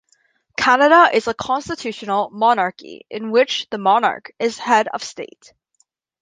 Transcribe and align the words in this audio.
Canada 0.57 1.11
is 1.13 1.27
a 1.27 1.33
constitutional 1.35 2.31
monarchy, 2.31 3.05
in 3.11 3.29
which 3.29 3.69
the 3.69 3.77
Monarch 3.77 4.31
is 4.39 4.57
head 4.57 4.87
of 4.87 5.03
state. 5.03 5.53